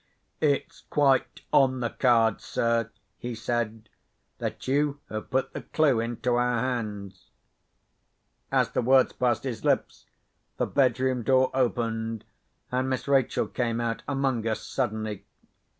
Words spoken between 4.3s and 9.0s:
"that you have put the clue into our hands." As the